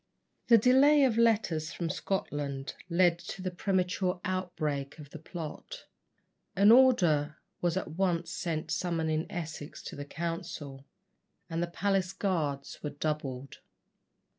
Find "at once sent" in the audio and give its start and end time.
7.77-8.71